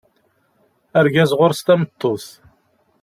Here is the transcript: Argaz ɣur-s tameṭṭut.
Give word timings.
Argaz 0.99 1.31
ɣur-s 1.37 1.61
tameṭṭut. 1.65 2.25